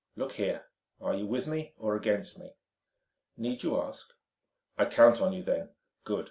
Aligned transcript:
Look 0.15 0.31
here; 0.31 0.65
are 0.99 1.13
you 1.13 1.27
with 1.27 1.45
me 1.45 1.75
or 1.77 1.95
against 1.95 2.39
me?" 2.39 2.55
"Need 3.37 3.61
you 3.61 3.79
ask?" 3.79 4.11
"I 4.75 4.85
count 4.85 5.21
on 5.21 5.31
you, 5.31 5.43
then. 5.43 5.69
Good. 6.05 6.19